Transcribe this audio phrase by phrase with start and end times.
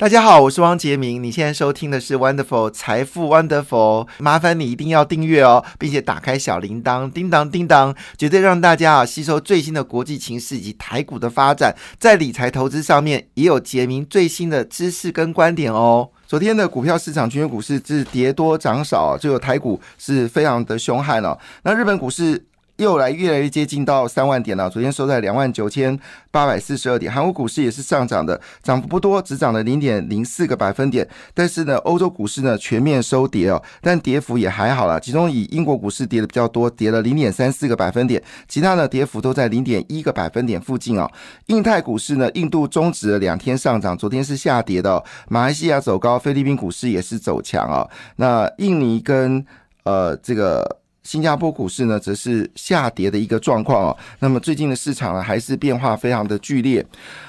[0.00, 1.22] 大家好，我是汪杰明。
[1.22, 16.08] 你现在收听的是 Wonderful 财富 Wonderful，麻烦你一定要订阅哦，并且打开小铃铛，叮当叮当，绝对让大家啊吸收最新的国际情势以及台股的发展，在理财投资上面也有杰明最新的知识跟观点哦。
[16.26, 21.38] 昨天的股票市场，全球股市是跌多涨少，只有台股是非常的凶悍哦。
[21.62, 22.46] 那日本股市。
[22.80, 25.98] 又来越来越接近到三万点了，昨天收在两万九千
[26.30, 27.12] 八百四十二点。
[27.12, 31.06] 韩国股市也是上涨的，涨幅不多，只涨了零点零四个百分点。
[31.34, 34.98] 但是呢，欧洲股市呢全面收跌哦，但跌幅也还好了。
[34.98, 41.06] 其中以英国股市跌的比较多，跌了零点三四个百分点，其他的跌幅都在零点一个百分点附近哦。
[41.48, 45.04] 印太股市呢，印度终止了两天上涨，昨天是下跌的。
[45.28, 47.86] 马来西亚走高，菲律宾股市也是走强哦。
[48.16, 49.44] 那印尼跟
[49.82, 50.79] 呃这个。
[51.02, 53.96] 新加坡股市呢，则是下跌的一个状况啊。
[54.18, 56.84] 那么最近的市场呢，还是变化非常的剧烈。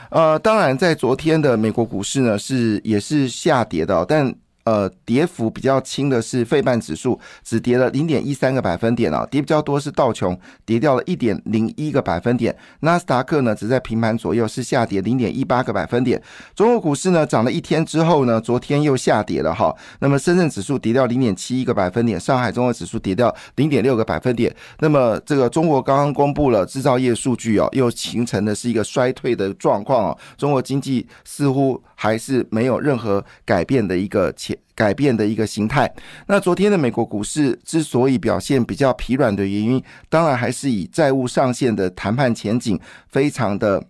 [0.09, 4.34] 呃，当然，在昨天的美国股市呢，是也是下跌的，但。
[4.64, 16.22] 呃，跌幅比较轻的是费半指数，只跌了零点一三个百分点啊，跌比较多是道琼跌掉了一点零一个百分点，纳斯达克呢只在平盘左右，是下跌零点一八个百分点。
[16.56, 19.76] 中国股市呢涨了一天之后呢，昨天又下跌了哈。
[20.00, 24.56] 那么深圳指数跌掉零点七一个百分点，上海综合指数跌掉零点六个百分点。
[24.80, 34.50] 那么这个中国刚刚公布了制造业数据哦，又形成的是一个衰退的状况哦，中国经济似乎还是没有任何改变的一个前。
[34.75, 35.91] 改变的一个形态。
[36.27, 43.83] 那昨天的美国股市之所以表现比较疲软的原因，当然还是以债务上限的谈判前景非常的。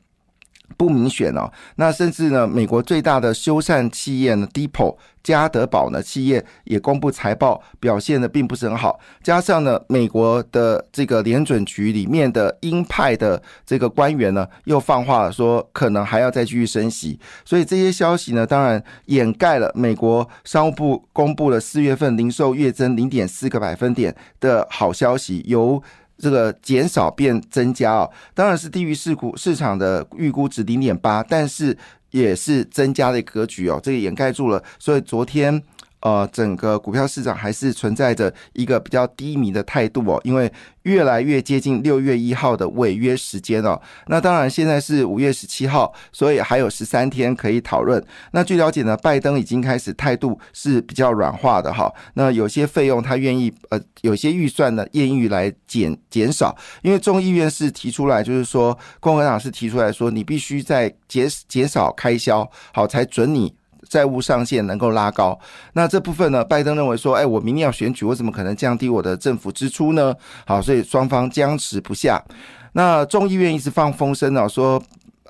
[0.77, 9.00] 不明显哦，那甚至呢，美国最大的修缮企业呢，Depot 加德堡呢企业也公布财报，表现的并不是很好。
[9.22, 25.81] 加上呢，美国的这个联准局里面的鹰派的这个官员呢，又放话说可能还要再继续升息，所以这些消息呢，当然掩盖了美国商务部公布了四月份零售月增零点四个百分点的好消息，由。
[26.22, 31.78] 这个减少变增加哦，当然是低于市股市场的预估值零点八，但是
[32.12, 35.62] 也是增加的格局哦，这个掩盖住了，所以昨天。
[36.01, 40.51] 呃，整个股票市场还是存在着一个比较低迷的态度哦，因为
[40.84, 43.79] 越来越接近六月一号的违约时间哦。
[44.07, 48.03] 那当然，现在是五月十七号，所以还有十三天可以讨论。
[48.31, 51.94] 那据了解呢，拜登已经开始态度是比较软化的哈。
[52.16, 63.53] 那有些费用他愿意呃，有些预算呢愿意来减减少，因为众议院是提出来，就是说共和党是提出来说，你必须在减减少开销，好才准你。
[63.91, 65.38] 债务上限能够拉高，
[65.74, 66.41] 那这部分呢？
[66.46, 70.16] 拜登认为说，哎，我明年要选举，我怎么可能降低我的政府支出呢？
[70.46, 72.24] 好，所以双方僵持不下。
[72.72, 74.81] 那众议院一直放风声啊，说。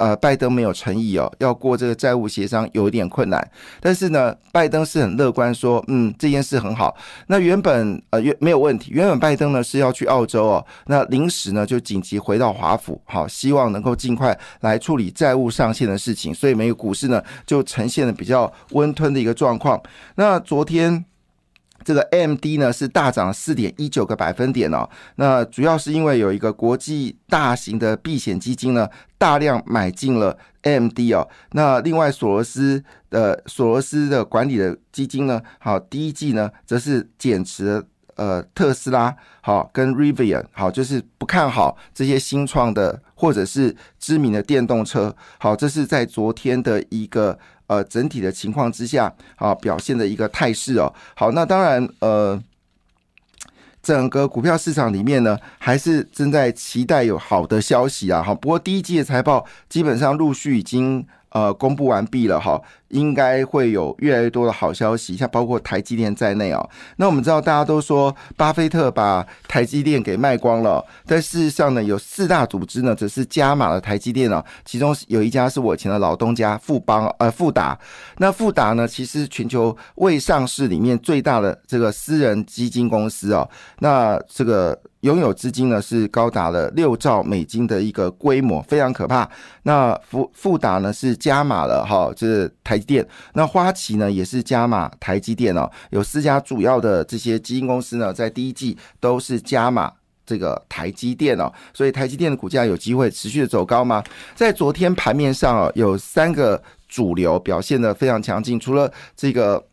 [0.01, 3.39] 呃，拜登没有诚意哦，要过这个债务协商有点困难。
[3.79, 6.97] 但是呢，拜登是很乐观，说嗯这件事很好。
[7.27, 16.33] 那原本呃原没有问题，原本拜登呢是要去澳洲哦，那临时呢就紧急回到华府，好，希望能够尽快来处理债务上限的事情。
[16.33, 19.79] 所以美国股市呢就呈现了比较温吞的一个状况。
[20.15, 21.05] 那昨天。
[21.83, 28.87] 这个 M D 呢是大涨四点一九个百分点哦，那主要是因为有一个国际大型的避险基金呢
[29.17, 37.83] 大量买进了 AMD 哦，那另外索罗斯的索罗斯的管理的基金呢，好第一季呢则是减持
[38.15, 47.37] 呃特斯拉好跟 Rivian 好就是不看好这些新创的或者是知名的电动车好，这是在昨天的一个。
[47.71, 50.93] 呃，整体的情况之下，啊，表现的一个态势哦。
[51.15, 52.37] 好，那当然，呃，
[53.81, 58.21] 整个股票市场里面呢，还是正在期待有好的消息啊。
[58.21, 61.07] 好，不过第一季的财报基本上陆续已经。
[61.31, 66.69] 呃，公布完毕了哈，应该会有越来越多的好消息，像包括台积电在内哦。
[66.97, 74.43] 那我们知道，大家都说巴菲特把台积电给卖光了，但事实上呢，有四大组织呢，则是加码了台积电哦。
[74.65, 77.79] 其中有一家是我以前的老东家富邦呃富达，
[78.17, 83.49] 那富达呢，其实全球未上市里面最大的这个私人基金公司哦。
[83.79, 84.77] 那这个。
[85.01, 89.29] 拥有资金呢是高达了六兆美金的一个规模，非常可怕。
[89.63, 93.07] 那富富达呢是加码了哈，就是台积电。
[93.33, 99.91] 那花旗呢也是加码台积电哦，有四家主要的这些基金公司呢，在第一季都是加码
[100.25, 104.03] 这个台积电哦，所以台积电的股价有机会持续的走高吗？
[104.35, 109.63] 在昨天盘面上哦，有三个主流表现的非常强劲，除了这个。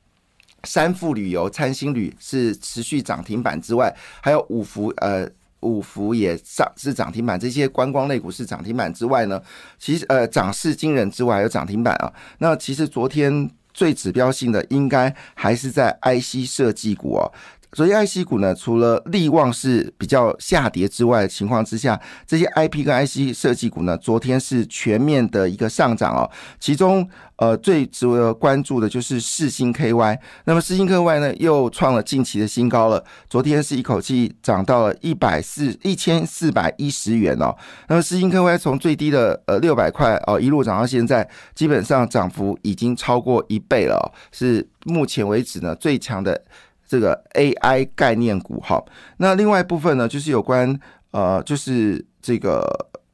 [0.65, 5.29] 三富旅游、餐星旅是持续涨停板之外，还有五福呃
[5.61, 9.41] 五福也涨是涨停板，这些观光类股是涨停板之外呢，
[9.79, 12.13] 其实呃涨势惊人之外还有涨停板啊。
[12.39, 17.33] 那其实昨天最指标性的应该还是在 IC 设计股哦。
[17.75, 26.31] 所以 IC 股呢，除了力旺是比较下跌之外的情况之下，这些 IP 跟 IC 设计股呢，昨天是全面的一个上涨哦。
[26.59, 27.07] 其中
[27.37, 37.55] 呃最值得关注的就是世星 KY，那么世星 KY 呢又创了近期的新高了，昨天是一口气涨到了一百四一千四百一十元哦。
[37.89, 46.43] 那么世星 KY 从最低的呃六百块哦一路涨到现在，基本上涨幅已经超过一倍了，是目前为止呢最强的。
[46.89, 48.83] 这个 AI 概念股哈，
[49.19, 50.75] 那另外一部分呢，就是有关
[51.11, 52.67] 呃，就是这个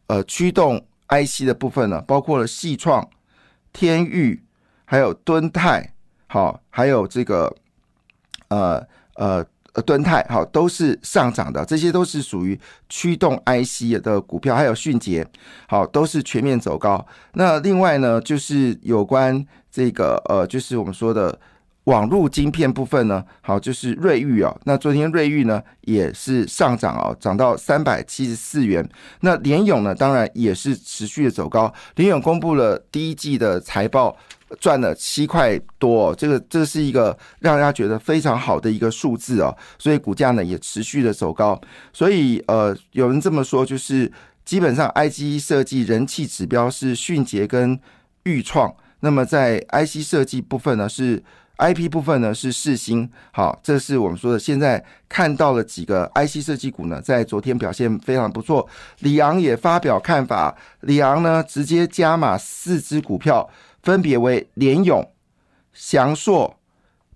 [0.06, 3.04] 呃驱动 IC 的部分呢，包括了细创、
[3.72, 4.44] 天域，
[4.84, 5.92] 还有敦泰，
[6.28, 7.52] 好，还有这个
[8.46, 8.80] 呃
[9.16, 9.44] 呃
[9.84, 12.56] 敦泰，好，都是上涨的，这些都是属于
[12.88, 15.26] 驱动 IC 的股票，还有迅捷，
[15.66, 17.04] 好，都是全面走高。
[17.32, 21.36] 那另外呢，就是有关这个呃，就是我们说的。
[21.84, 28.88] 网络晶片部分呢，好，就是瑞昱啊，那昨天瑞昱呢也是上涨啊，涨到三百七十四元。
[29.20, 31.72] 那联勇呢，当然也是持续的走高。
[31.96, 34.16] 联勇公布了第一季的财报，
[34.58, 41.60] 赚了七块多，这个这是一个让大家觉得非常好的一个数字啊，所以股价呢也持续的走高。
[41.92, 44.10] 所以呃，有人这么说，就是
[44.42, 47.78] 基本上 I G 设计人气指标是迅捷跟
[48.22, 51.22] 裕创，那么在 I C 设计部分呢是。
[51.56, 54.38] I P 部分呢是四星，好，这是我们说的。
[54.38, 58.68] 现在看到了几个 I C 设计股呢，在昨天表现非常不错。
[58.98, 63.48] 李昂也发表看法，李昂呢直接加码四只股票，
[63.84, 65.08] 分别为联勇、
[65.72, 66.56] 祥硕、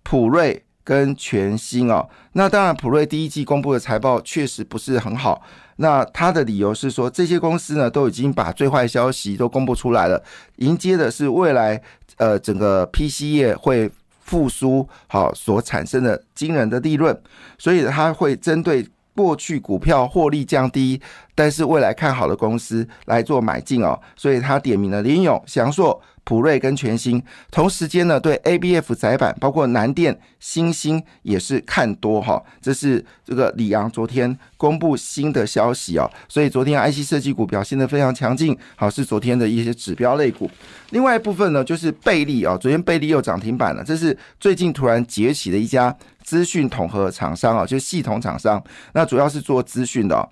[0.04, 2.08] 普瑞跟全新哦。
[2.34, 5.42] 那当然，普瑞第一季公布的财报确实不是很好。
[5.78, 10.22] 那他的理由是说，这些公司呢都已经把最坏消息都公布出来了，
[10.58, 11.82] 迎接的是未来
[12.18, 13.90] 呃整个 P C 业会。
[14.28, 17.18] 复苏好所产生的惊人的利润，
[17.56, 18.86] 所以它会针对
[19.18, 21.00] 过去股票获利降低，
[21.34, 26.00] 但是未来看好的公司来做买进哦，所以他点名了林勇、祥硕。
[26.24, 32.42] 普瑞跟全新，同时间呢，对 A B F 窄板，包括南电、新兴也是看多哈。
[32.60, 40.50] 这是这个李昂昨天公布新的消息哦，所以昨天 I C 设计股表现的非常强劲，好是昨天的一些指标类股。
[40.90, 45.96] 另外一部分呢，就是贝利啊，昨天贝利又涨停板了，这是最近突然崛起的一家
[46.28, 50.28] 资讯统合厂商啊，就是系统厂商，那主要是做资讯的，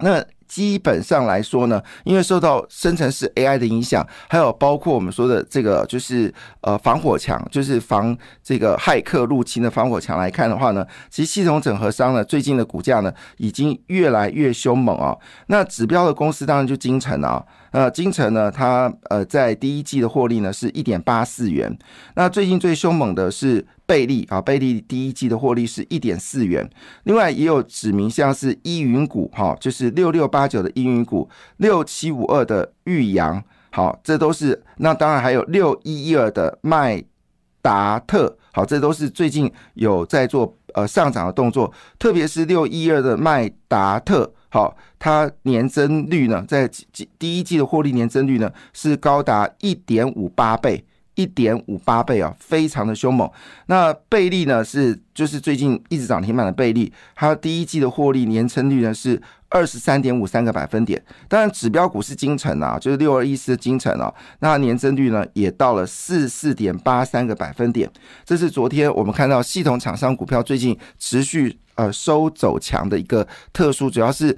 [0.00, 0.24] 那。
[0.52, 6.30] 基本上来说呢，因为受到生成式 AI 的影响，还有包括我们说的这个就是
[6.60, 15.16] 呃防火墙，就是防这个骇客入侵的防火墙来看的话呢，其实系统整合商呢最近的股价呢已经越来越凶猛啊。
[15.46, 21.74] 那指标的公司当然就金城啊，呃金城呢它呃在第一季的获利呢是一点八四元，
[22.14, 23.66] 那最近最凶猛的是。
[23.92, 26.66] 贝利啊，贝利第一季的获利是一点四元。
[27.02, 31.28] 另外也有指明像是依云股哈，就是六六八九的依云股，
[31.58, 34.64] 六七五二的玉阳，好，这都是。
[34.78, 37.04] 那当然还有六一一二的麦
[37.60, 41.70] 达特，好，这都是最近有在做呃上涨的动作。
[41.98, 46.66] 特别是六一二的麦达特，好，它年增率呢，在
[47.18, 50.82] 第一季的获利年增率呢是高达一点五八倍。
[51.14, 53.30] 一点五八倍啊，非常的凶猛。
[53.66, 61.02] 那贝利呢是就是最近一直涨停板的贝利，它第一季的获利年增率呢是二十三点五三个百分点。
[61.28, 67.90] 当然指标股是金城啊，就是六二一四的金城啊，那年增率呢也到了四四点八三个百分点。
[68.24, 74.36] 这是昨天我们看到系统厂商股票最近持续呃收走强的一个特殊，主要是。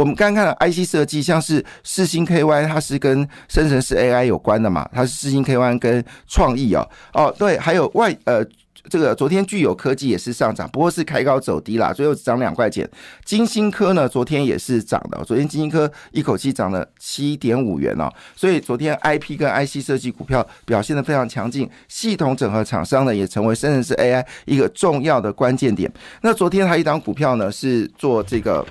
[0.00, 4.88] 我们刚刚看到 IC 设计，像是四星 KY，它是跟生成式 AI 有关的嘛？
[4.94, 8.42] 它是四星 KY 跟创意哦，哦对，还有外呃
[8.88, 12.88] 这个昨天具有科技也是上涨，不过是开高走低啦，最后只涨两块钱。
[13.26, 25.92] 金星科呢，昨天也是涨的，昨天金星科一口气涨了七点五元哦，所以昨天 IP 跟 IC 设计股票表现的非常强劲，系统整合厂商呢也成为生成式 AI 一个重要的关键点。
[26.22, 28.66] 那昨天还一档股票呢是做这个。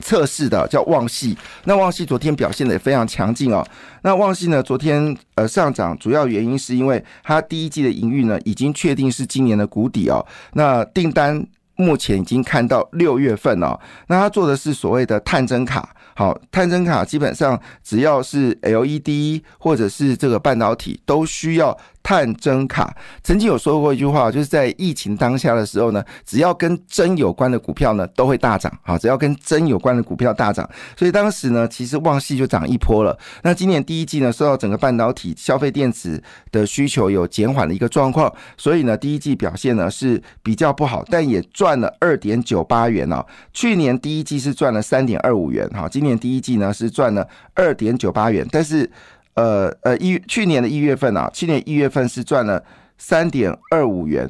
[0.00, 3.64] 测试的叫旺系，那旺系昨天表现的也非常强劲哦。
[4.02, 10.24] 那旺系呢，昨天呃上涨，主要原因是因为它第一季的营运呢已经确定是今年的谷底哦。
[10.54, 11.44] 那订单
[11.76, 13.78] 目前已经看到六月份哦。
[14.06, 21.76] 那它做的是所谓的探针卡，好，探针卡基本上只要是 LED 或者是这个半导体都需要。
[22.08, 22.96] 探针卡。
[23.22, 28.72] 曾经有说过一句话，就是在疫情当下的时候呢，只要跟针有关的股票呢都会大涨。
[28.82, 33.14] 啊，只要跟针有关的股票大涨，所以当时呢，其实旺系就涨一波了。
[33.42, 43.22] 那今年第一季呢，受到整个半导体、消费电子的需求有减缓的一个状况，所以呢，第一季表现呢是比较不好，但也赚了二点九八元哦。
[43.52, 48.90] 去年第一季是赚了三点二五元，哈，今年第一季呢是赚了二点九八元，但是。
[49.38, 52.60] 呃呃，一去年的一月份啊，去年一月份是赚了
[52.98, 54.28] 三点二五元，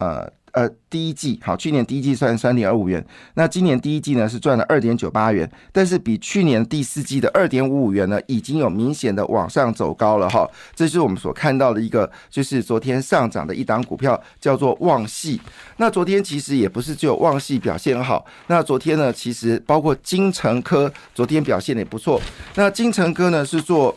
[0.00, 10.44] 呃呃，第一季好，去年第一季算三点二五元，那今年第一季呢是赚了二点九八元，但是比去年第四季的二点五五元呢，已经有明显的往上走高了哈，
[10.74, 15.40] 这是我们所看到的一个，就是昨天上涨的一档股票叫做旺系，
[15.76, 22.20] 那昨天其实也不是只有旺系表现好，那昨天呢，其实包括金城科昨天表现也不错，
[22.56, 23.96] 那金城科呢是做。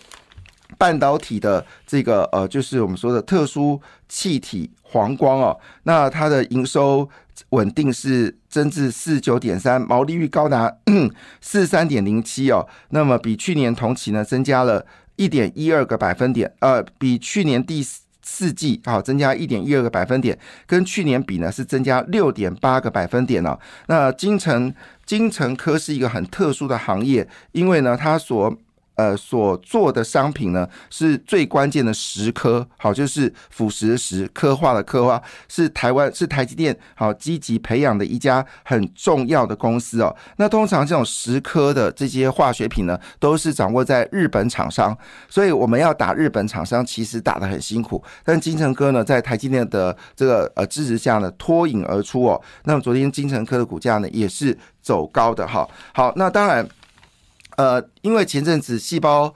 [0.77, 7.09] 半导体的这个呃，就是我们说的特殊气体黄光哦，那它的营收
[7.49, 10.73] 稳定是增至四九点三，毛利率高达
[11.41, 14.85] 四三点零七哦，那么比去年同期呢增加了
[15.17, 17.85] 一点一二个百分点，呃，比去年第
[18.21, 23.59] 四季好增加一点一二个百分点，跟去年比呢是增加六点八个百分点了。
[23.87, 24.73] 那金城
[25.05, 28.55] 金城科是一个很特殊的行业，因为呢它所
[28.95, 40.15] 呃，所做的商品呢，是最关键的蚀刻，好，就是腐蚀的蚀，刻画的刻画，是台湾是台积电好积极培养的一家很重要的公司哦。
[40.37, 44.97] 那通常这种蚀刻的这些化学品呢，都是掌握在日本厂商，
[45.27, 48.01] 所以我们要打日本厂商，其实打得很辛苦。
[48.23, 52.41] 但金城科呢，在台积电的这个呃支持下呢，脱颖而出哦。
[52.63, 55.67] 那么昨天金城科的股价呢，也是走高的哈。
[55.93, 56.65] 好，那当然。
[57.57, 59.33] 呃，因为前阵子细胞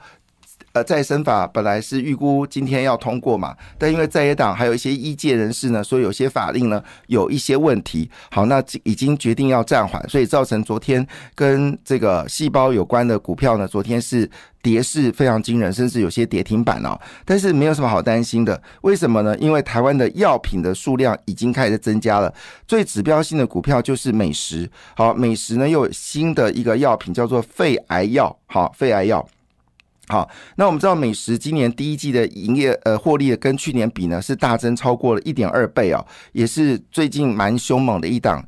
[0.72, 14.30] 呃再生法本来是预估今天要通过嘛，但因为在野党还有一些医界人士呢，说有些法令呢有一些问题，好，那已经决定要暂缓，所以造成昨天跟这个细胞有关的股票呢，昨天是。
[14.62, 16.94] 跌势非常惊人，甚至有些跌停板哦。
[17.24, 19.34] 但是没有什么好担心的，为什么呢？
[19.38, 22.30] 因为台湾的药品的数量已经开始增加了。
[22.68, 24.70] 最指标性的股票就是美食。
[24.94, 28.36] 好，美食呢又有新的一个药品叫做肺癌药。
[28.48, 29.26] 好，肺癌药。
[30.10, 38.44] 好，那我们知道美食今年第一季的营业呃获利跟去年比呢是大增超过了一点二倍哦，也是最近蛮凶猛的一档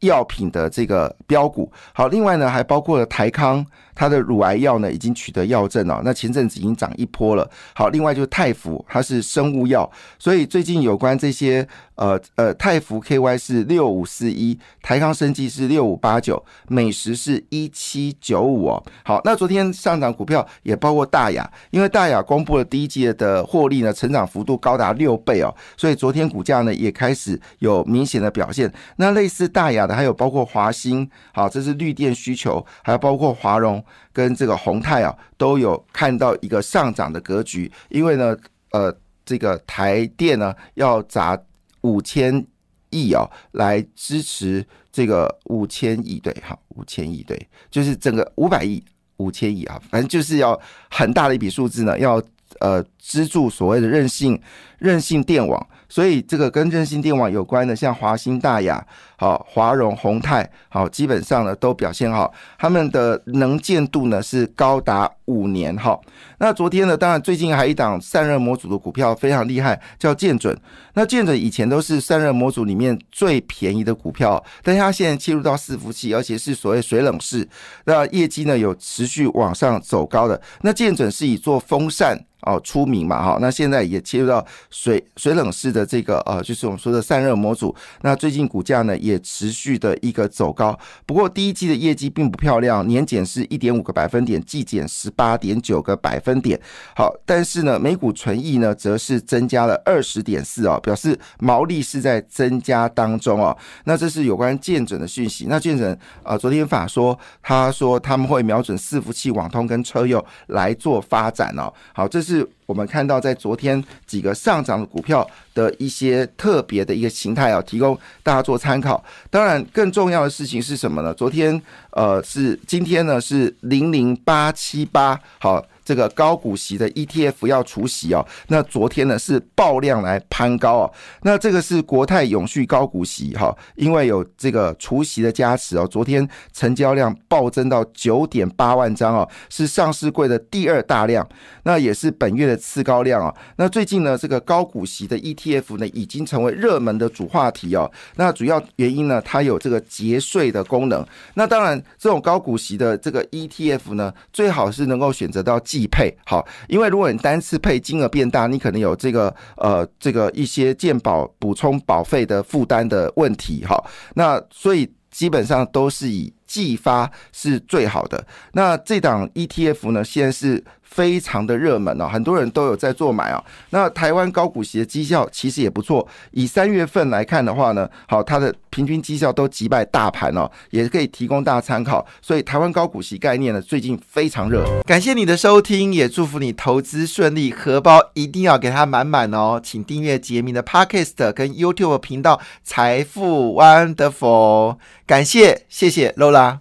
[0.00, 1.70] 药品的这个标股。
[1.92, 3.64] 好，另外呢还包括了台康。
[3.98, 6.00] 它的乳癌药呢，已经取得药证了。
[6.04, 7.50] 那前阵子已经涨一波了。
[7.74, 9.90] 好，另外就是泰福，它是生物药，
[10.20, 18.84] 所以最近有关这些呃呃泰福 KY 是六五四一，台康生技是六五八九，美食是一七九五哦。
[19.02, 28.72] 好，那昨天上涨股票也包括大雅，因为大雅公布了第一季的获利呢，成长幅度高达六倍哦，所以昨天股价呢也开始有明显的表现。
[28.94, 33.82] 那类似大雅的还有包括华兴，好，这是绿电需求，还有包括华融。
[34.10, 38.36] 跟这个宏泰啊，都有看到一个上涨的格局，因为呢，
[38.72, 38.92] 呃，
[39.24, 41.40] 这个台电呢要砸
[41.82, 42.44] 五千
[42.90, 47.40] 亿啊，来支持这个五千亿对，哈，五千亿对，
[47.70, 48.82] 就是整个五百亿
[49.18, 52.20] 五千亿啊，反正就是要很大的一笔数字呢，要
[52.60, 54.40] 呃资助所谓的韧性
[54.78, 55.66] 韧性电网。
[55.90, 58.86] 所以这个跟韧性电网有关的，像华兴、大雅、
[59.16, 65.98] 好华荣、宏泰，好基本上呢都表现好，他们的能见度呢是高达五年哈。
[66.38, 70.56] 那昨天呢，当然最近还一档散热模组的股票非常厉害，叫建准。
[70.94, 77.48] 那建准以前都是散热模组里面最便宜的股票，但它现在切入到伺服器，而且是所谓水冷式，
[77.84, 80.40] 那业绩呢有持续往上走高的。
[80.62, 82.18] 那建准是以做风扇。
[82.42, 87.74] 哦，出名嘛，哈，那现在也切入到水水冷式的这个呃，就是我们说的散热模组。
[88.02, 96.60] 那最近股价呢也持续的一个走高，不过第一季的业绩并不漂亮，年减是一点五个百分点，季减十八点九个百分分点。
[96.94, 103.56] 好，但是呢，每股纯益呢则是增加了二十点四哦，表示毛利是在增加当中哦。
[103.82, 105.46] 那这是有关建准的讯息。
[105.48, 111.72] 那建准啊，昨天法说他说他们会瞄准伺服器、网通跟车用来做发展哦。
[111.92, 112.22] 好，这。
[112.28, 119.02] 是我们看到在昨天几个上涨的股票的一些特别的一个形态啊，提供大家做参考。
[119.30, 121.14] 当然，更重要的事情是什么呢？
[121.14, 121.58] 昨天
[121.92, 128.22] 呃是今天呢是零零八七八，好，这个高股息的 ETF 要除息哦。
[128.48, 130.92] 那昨天呢是爆量来攀高哦。
[131.22, 141.26] 那这个是国泰永续高股息哈，因为有这个除息的加持哦，昨天成交量暴增到九点八万张哦，是上市柜的第二大量，
[141.62, 143.34] 那也是本月的次高量啊。
[143.56, 147.90] 那最近呢，这个高股息的 ETF 呢，已经成为热门的主话题哦。
[148.16, 151.02] 那主要原因呢，它有这个节税的功能。
[151.32, 163.76] 那当然，这种高股息的这个 ETF 呢，最好是能够选择到季配，好，因为如果你单次配金额变大，你可能有这个呃这个一些健保补充保费的负担的问题，哈。
[164.14, 168.26] 那所以基本上都是以季发是最好的。
[168.52, 170.64] 那这档 ETF 呢，现在是。
[170.88, 173.42] 非常的热门哦，很多人都有在做买啊。
[173.70, 182.04] 那台湾高股息的绩效其实也不错，以三月份来看的话呢，好，它的平均绩效都击败大盘哦，也可以提供大家参考。
[182.20, 184.64] 所以台湾高股息概念呢，最近非常热。
[184.86, 189.60] 感谢你的收听，也祝福你投资顺利，荷包一定要给它满满哦。
[189.62, 194.76] 请订阅杰明的 Podcast 跟 YouTube 频道财富 Wonderful。
[195.06, 196.58] 感谢，谢谢 Lola。